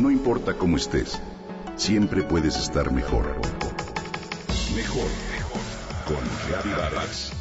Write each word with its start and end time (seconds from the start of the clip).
No 0.00 0.10
importa 0.10 0.56
cómo 0.56 0.78
estés, 0.78 1.20
siempre 1.76 2.22
puedes 2.22 2.56
estar 2.56 2.90
mejor. 2.90 3.36
Mejor, 4.74 5.04
mejor. 5.30 5.60
Con 6.06 6.24
Reavivadas. 6.48 7.32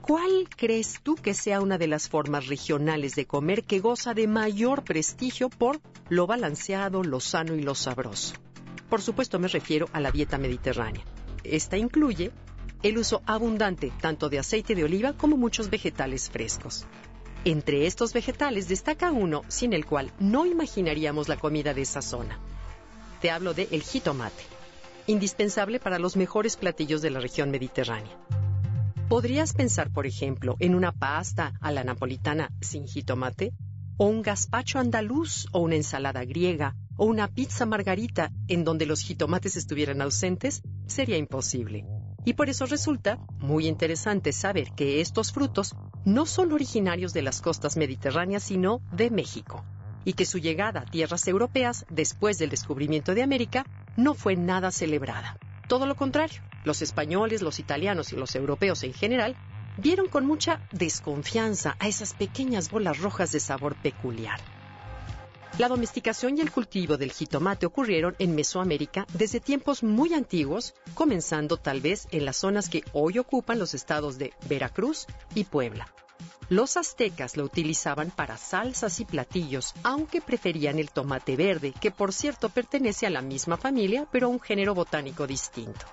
¿Cuál 0.00 0.48
crees 0.56 1.00
tú 1.02 1.16
que 1.16 1.34
sea 1.34 1.60
una 1.60 1.76
de 1.76 1.88
las 1.88 2.08
formas 2.08 2.46
regionales 2.46 3.16
de 3.16 3.26
comer 3.26 3.64
que 3.64 3.80
goza 3.80 4.14
de 4.14 4.28
mayor 4.28 4.84
prestigio 4.84 5.48
por 5.48 5.80
lo 6.08 6.28
balanceado, 6.28 7.02
lo 7.02 7.18
sano 7.18 7.56
y 7.56 7.62
lo 7.62 7.74
sabroso? 7.74 8.36
Por 8.88 9.02
supuesto 9.02 9.40
me 9.40 9.48
refiero 9.48 9.88
a 9.92 9.98
la 9.98 10.12
dieta 10.12 10.38
mediterránea. 10.38 11.02
Esta 11.42 11.76
incluye 11.76 12.30
el 12.82 12.98
uso 12.98 13.22
abundante 13.26 13.92
tanto 14.00 14.28
de 14.28 14.38
aceite 14.38 14.74
de 14.74 14.84
oliva 14.84 15.12
como 15.12 15.36
muchos 15.36 15.70
vegetales 15.70 16.30
frescos. 16.30 16.86
Entre 17.44 17.86
estos 17.86 18.12
vegetales 18.12 18.68
destaca 18.68 19.12
uno 19.12 19.42
sin 19.48 19.72
el 19.72 19.84
cual 19.84 20.12
no 20.18 20.46
imaginaríamos 20.46 21.28
la 21.28 21.36
comida 21.36 21.74
de 21.74 21.82
esa 21.82 22.02
zona. 22.02 22.38
Te 23.20 23.30
hablo 23.30 23.54
de 23.54 23.68
el 23.70 23.82
jitomate, 23.82 24.44
indispensable 25.06 25.78
para 25.78 25.98
los 25.98 26.16
mejores 26.16 26.56
platillos 26.56 27.02
de 27.02 27.10
la 27.10 27.20
región 27.20 27.50
mediterránea. 27.50 28.16
Podrías 29.08 29.52
pensar, 29.52 29.90
por 29.92 30.06
ejemplo, 30.06 30.56
en 30.58 30.74
una 30.74 30.92
pasta 30.92 31.52
a 31.60 31.70
la 31.70 31.84
napolitana 31.84 32.50
sin 32.62 32.86
jitomate, 32.86 33.52
o 33.96 34.06
un 34.06 34.22
gazpacho 34.22 34.78
andaluz, 34.78 35.46
o 35.52 35.60
una 35.60 35.76
ensalada 35.76 36.24
griega, 36.24 36.74
o 36.96 37.04
una 37.04 37.28
pizza 37.28 37.66
margarita 37.66 38.32
en 38.48 38.64
donde 38.64 38.86
los 38.86 39.02
jitomates 39.02 39.56
estuvieran 39.56 40.00
ausentes, 40.00 40.62
sería 40.86 41.16
imposible. 41.16 41.84
Y 42.24 42.34
por 42.34 42.48
eso 42.48 42.66
resulta 42.66 43.18
muy 43.38 43.66
interesante 43.66 44.32
saber 44.32 44.72
que 44.74 45.00
estos 45.00 45.32
frutos 45.32 45.74
no 46.04 46.26
son 46.26 46.52
originarios 46.52 47.12
de 47.12 47.22
las 47.22 47.40
costas 47.40 47.76
mediterráneas, 47.76 48.44
sino 48.44 48.80
de 48.92 49.10
México, 49.10 49.64
y 50.04 50.14
que 50.14 50.24
su 50.24 50.38
llegada 50.38 50.80
a 50.80 50.84
tierras 50.86 51.28
europeas 51.28 51.84
después 51.90 52.38
del 52.38 52.50
descubrimiento 52.50 53.14
de 53.14 53.22
América 53.22 53.64
no 53.96 54.14
fue 54.14 54.36
nada 54.36 54.70
celebrada. 54.70 55.38
Todo 55.68 55.86
lo 55.86 55.96
contrario, 55.96 56.40
los 56.64 56.82
españoles, 56.82 57.42
los 57.42 57.58
italianos 57.58 58.12
y 58.12 58.16
los 58.16 58.34
europeos 58.34 58.82
en 58.84 58.94
general 58.94 59.36
vieron 59.76 60.08
con 60.08 60.26
mucha 60.26 60.60
desconfianza 60.72 61.76
a 61.78 61.88
esas 61.88 62.14
pequeñas 62.14 62.70
bolas 62.70 63.00
rojas 63.00 63.32
de 63.32 63.40
sabor 63.40 63.74
peculiar. 63.76 64.40
La 65.56 65.68
domesticación 65.68 66.36
y 66.36 66.40
el 66.40 66.50
cultivo 66.50 66.96
del 66.96 67.12
jitomate 67.12 67.64
ocurrieron 67.64 68.16
en 68.18 68.34
Mesoamérica 68.34 69.06
desde 69.12 69.38
tiempos 69.38 69.84
muy 69.84 70.12
antiguos, 70.12 70.74
comenzando 70.94 71.58
tal 71.58 71.80
vez 71.80 72.08
en 72.10 72.24
las 72.24 72.38
zonas 72.38 72.68
que 72.68 72.82
hoy 72.92 73.20
ocupan 73.20 73.60
los 73.60 73.72
estados 73.72 74.18
de 74.18 74.32
Veracruz 74.48 75.06
y 75.32 75.44
Puebla. 75.44 75.86
Los 76.48 76.76
aztecas 76.76 77.36
lo 77.36 77.44
utilizaban 77.44 78.10
para 78.10 78.36
salsas 78.36 78.98
y 78.98 79.04
platillos, 79.04 79.74
aunque 79.84 80.20
preferían 80.20 80.80
el 80.80 80.90
tomate 80.90 81.36
verde, 81.36 81.72
que 81.80 81.92
por 81.92 82.12
cierto 82.12 82.48
pertenece 82.48 83.06
a 83.06 83.10
la 83.10 83.22
misma 83.22 83.56
familia, 83.56 84.08
pero 84.10 84.26
a 84.26 84.30
un 84.30 84.40
género 84.40 84.74
botánico 84.74 85.24
distinto. 85.24 85.86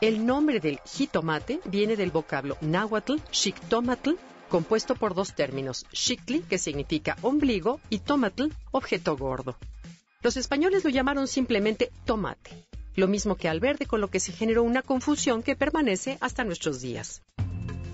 El 0.00 0.26
nombre 0.26 0.58
del 0.58 0.80
jitomate 0.84 1.60
viene 1.64 1.94
del 1.94 2.10
vocablo 2.10 2.58
náhuatl, 2.60 3.18
xictomatl, 3.30 4.16
compuesto 4.54 4.94
por 4.94 5.16
dos 5.16 5.34
términos, 5.34 5.84
xictli, 5.92 6.38
que 6.48 6.58
significa 6.58 7.16
ombligo, 7.22 7.80
y 7.90 7.98
tomatl, 7.98 8.52
objeto 8.70 9.16
gordo. 9.16 9.56
Los 10.22 10.36
españoles 10.36 10.84
lo 10.84 10.90
llamaron 10.90 11.26
simplemente 11.26 11.90
tomate, 12.04 12.52
lo 12.94 13.08
mismo 13.08 13.34
que 13.34 13.48
al 13.48 13.58
verde, 13.58 13.86
con 13.86 14.00
lo 14.00 14.10
que 14.10 14.20
se 14.20 14.30
generó 14.30 14.62
una 14.62 14.82
confusión 14.82 15.42
que 15.42 15.56
permanece 15.56 16.18
hasta 16.20 16.44
nuestros 16.44 16.80
días. 16.80 17.22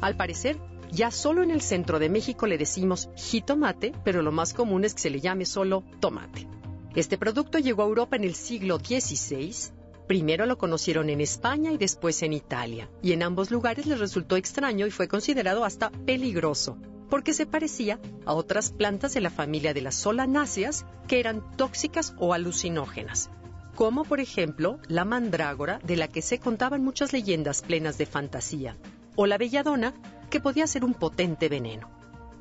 Al 0.02 0.18
parecer, 0.18 0.58
ya 0.92 1.10
solo 1.10 1.42
en 1.42 1.50
el 1.50 1.62
centro 1.62 1.98
de 1.98 2.10
México 2.10 2.46
le 2.46 2.58
decimos 2.58 3.08
jitomate, 3.16 3.94
pero 4.04 4.20
lo 4.20 4.30
más 4.30 4.52
común 4.52 4.84
es 4.84 4.92
que 4.92 5.00
se 5.00 5.08
le 5.08 5.20
llame 5.22 5.46
solo 5.46 5.82
tomate. 5.98 6.46
Este 6.94 7.16
producto 7.16 7.58
llegó 7.58 7.84
a 7.84 7.86
Europa 7.86 8.16
en 8.16 8.24
el 8.24 8.34
siglo 8.34 8.80
XVI 8.80 9.79
Primero 10.10 10.44
lo 10.44 10.58
conocieron 10.58 11.08
en 11.08 11.20
España 11.20 11.70
y 11.70 11.78
después 11.78 12.24
en 12.24 12.32
Italia, 12.32 12.90
y 13.00 13.12
en 13.12 13.22
ambos 13.22 13.52
lugares 13.52 13.86
les 13.86 14.00
resultó 14.00 14.34
extraño 14.34 14.88
y 14.88 14.90
fue 14.90 15.06
considerado 15.06 15.64
hasta 15.64 15.90
peligroso, 15.90 16.76
porque 17.08 17.32
se 17.32 17.46
parecía 17.46 18.00
a 18.26 18.34
otras 18.34 18.72
plantas 18.72 19.14
de 19.14 19.20
la 19.20 19.30
familia 19.30 19.72
de 19.72 19.82
las 19.82 19.94
solanáceas 19.94 20.84
que 21.06 21.20
eran 21.20 21.56
tóxicas 21.56 22.12
o 22.18 22.34
alucinógenas, 22.34 23.30
como 23.76 24.02
por 24.02 24.18
ejemplo 24.18 24.80
la 24.88 25.04
mandrágora, 25.04 25.78
de 25.84 25.94
la 25.94 26.08
que 26.08 26.22
se 26.22 26.40
contaban 26.40 26.82
muchas 26.82 27.12
leyendas 27.12 27.62
plenas 27.62 27.96
de 27.96 28.06
fantasía, 28.06 28.76
o 29.14 29.26
la 29.26 29.38
belladona, 29.38 29.94
que 30.28 30.40
podía 30.40 30.66
ser 30.66 30.84
un 30.84 30.94
potente 30.94 31.48
veneno. 31.48 31.88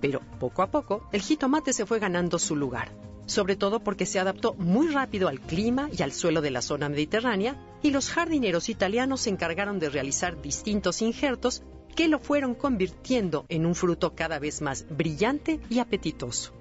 Pero 0.02 0.22
poco 0.40 0.64
a 0.64 0.72
poco 0.72 1.08
el 1.12 1.22
jitomate 1.22 1.74
se 1.74 1.86
fue 1.86 2.00
ganando 2.00 2.40
su 2.40 2.56
lugar 2.56 2.90
sobre 3.30 3.56
todo 3.56 3.80
porque 3.80 4.06
se 4.06 4.20
adaptó 4.20 4.54
muy 4.56 4.88
rápido 4.88 5.28
al 5.28 5.40
clima 5.40 5.90
y 5.96 6.02
al 6.02 6.12
suelo 6.12 6.42
de 6.42 6.52
la 6.52 6.62
zona 6.62 6.90
mediterránea, 6.90 7.56
y 7.82 7.92
los 7.92 8.10
jardineros 8.10 8.70
italianos 8.70 9.22
se 9.22 9.30
encargaron 9.30 9.80
de 9.80 9.90
realizar 9.90 10.42
distintos 10.42 11.02
injertos 11.02 11.64
que 11.96 12.08
lo 12.08 12.20
fueron 12.20 12.56
convirtiendo 12.56 13.46
en 13.50 13.66
un 13.66 13.76
fruto 13.76 14.16
cada 14.16 14.40
vez 14.40 14.62
más 14.62 14.86
brillante 14.90 15.60
y 15.70 15.80
apetitoso. 15.80 16.54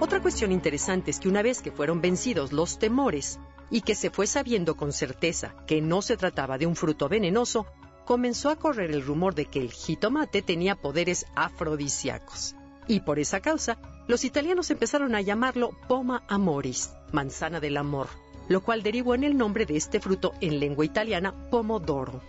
Otra 0.00 0.20
cuestión 0.20 0.52
interesante 0.52 1.10
es 1.10 1.20
que 1.20 1.28
una 1.28 1.42
vez 1.42 1.62
que 1.62 1.70
fueron 1.70 2.00
vencidos 2.00 2.52
los 2.52 2.78
temores 2.78 3.38
y 3.70 3.80
que 3.82 3.94
se 3.94 4.10
fue 4.10 4.26
sabiendo 4.26 4.76
con 4.76 4.92
certeza 4.92 5.54
que 5.66 5.80
no 5.80 6.02
se 6.02 6.16
trataba 6.16 6.58
de 6.58 6.66
un 6.66 6.76
fruto 6.76 7.08
venenoso, 7.08 7.66
comenzó 8.04 8.50
a 8.50 8.56
correr 8.56 8.90
el 8.90 9.02
rumor 9.02 9.34
de 9.34 9.46
que 9.46 9.60
el 9.60 9.70
jitomate 9.70 10.42
tenía 10.42 10.74
poderes 10.74 11.26
afrodisíacos. 11.34 12.55
Y 12.88 13.00
por 13.00 13.18
esa 13.18 13.40
causa, 13.40 13.78
los 14.06 14.24
italianos 14.24 14.70
empezaron 14.70 15.14
a 15.14 15.20
llamarlo 15.20 15.70
Poma 15.88 16.22
amoris, 16.28 16.90
manzana 17.12 17.58
del 17.58 17.76
amor, 17.76 18.08
lo 18.48 18.62
cual 18.62 18.82
derivó 18.82 19.14
en 19.14 19.24
el 19.24 19.36
nombre 19.36 19.66
de 19.66 19.76
este 19.76 20.00
fruto 20.00 20.32
en 20.40 20.60
lengua 20.60 20.84
italiana 20.84 21.34
pomodoro. 21.50 22.22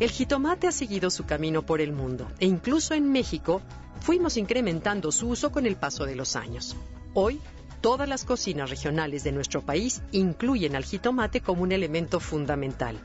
El 0.00 0.10
jitomate 0.10 0.66
ha 0.66 0.72
seguido 0.72 1.10
su 1.10 1.24
camino 1.24 1.62
por 1.62 1.80
el 1.80 1.92
mundo 1.92 2.28
e 2.38 2.46
incluso 2.46 2.94
en 2.94 3.10
México 3.10 3.62
fuimos 4.00 4.36
incrementando 4.36 5.10
su 5.12 5.28
uso 5.28 5.50
con 5.50 5.66
el 5.66 5.76
paso 5.76 6.04
de 6.04 6.16
los 6.16 6.36
años. 6.36 6.76
Hoy, 7.14 7.40
todas 7.80 8.08
las 8.08 8.24
cocinas 8.24 8.70
regionales 8.70 9.24
de 9.24 9.32
nuestro 9.32 9.62
país 9.62 10.02
incluyen 10.10 10.74
al 10.74 10.84
jitomate 10.84 11.40
como 11.40 11.62
un 11.62 11.72
elemento 11.72 12.18
fundamental. 12.20 12.98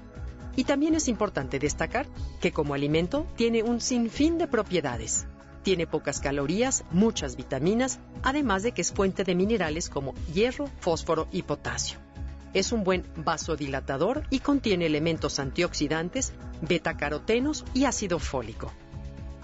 Y 0.56 0.64
también 0.64 0.96
es 0.96 1.08
importante 1.08 1.60
destacar 1.60 2.08
que 2.42 2.52
como 2.52 2.74
alimento 2.74 3.28
tiene 3.36 3.62
un 3.62 3.82
sinfín 3.82 4.38
de 4.38 4.48
propiedades, 4.48 5.26
tiene 5.64 5.88
pocas 5.88 6.20
calorías, 6.20 6.84
muchas 6.92 7.36
vitaminas, 7.36 8.00
además 8.24 8.64
de 8.64 8.72
que 8.72 8.82
es 8.82 8.92
fuente 8.92 9.24
de 9.24 9.36
minerales 9.36 9.90
como 9.90 10.14
hierro, 10.34 10.70
fósforo 10.80 11.28
y 11.32 11.44
potasio. 11.44 12.00
Es 12.54 12.72
un 12.72 12.84
buen 12.84 13.06
vasodilatador 13.16 14.24
y 14.30 14.40
contiene 14.40 14.88
elementos 14.88 15.40
antioxidantes, 15.40 16.34
betacarotenos 16.62 17.64
y 17.74 17.86
ácido 17.86 18.20
fólico. 18.20 18.72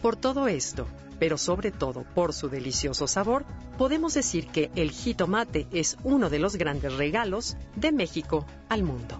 Por 0.01 0.15
todo 0.15 0.47
esto, 0.47 0.87
pero 1.19 1.37
sobre 1.37 1.71
todo 1.71 2.03
por 2.03 2.33
su 2.33 2.49
delicioso 2.49 3.07
sabor, 3.07 3.45
podemos 3.77 4.13
decir 4.13 4.47
que 4.47 4.71
el 4.75 4.91
jitomate 4.91 5.67
es 5.71 5.97
uno 6.03 6.29
de 6.29 6.39
los 6.39 6.55
grandes 6.55 6.93
regalos 6.93 7.57
de 7.75 7.91
México 7.91 8.45
al 8.69 8.83
mundo. 8.83 9.19